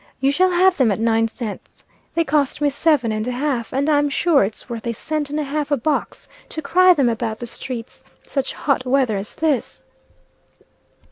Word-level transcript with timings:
You 0.19 0.31
shall 0.31 0.49
have 0.49 0.77
them 0.77 0.91
at 0.91 0.99
nine 0.99 1.27
cents. 1.27 1.85
They 2.15 2.23
cost 2.23 2.59
me 2.59 2.71
seven 2.71 3.11
and 3.11 3.27
a 3.27 3.31
half, 3.31 3.71
and 3.71 3.87
I'm 3.87 4.09
sure 4.09 4.43
it's 4.43 4.67
worth 4.67 4.87
a 4.87 4.93
cent 4.93 5.29
and 5.29 5.39
a 5.39 5.43
half 5.43 5.69
a 5.69 5.77
box 5.77 6.27
to 6.49 6.59
cry 6.63 6.95
them 6.95 7.07
about 7.07 7.37
the 7.37 7.45
streets 7.45 8.03
such 8.23 8.53
hot 8.53 8.83
weather 8.83 9.15
as 9.15 9.35
this." 9.35 9.85